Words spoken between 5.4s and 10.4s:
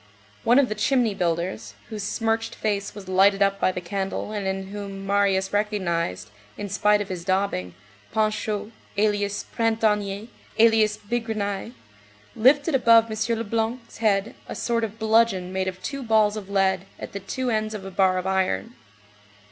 recognized, in spite of his daubing, Panchaud, alias Printanier,